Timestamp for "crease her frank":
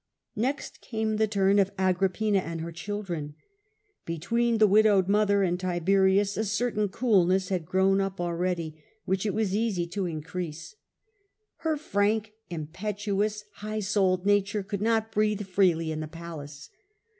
10.23-12.33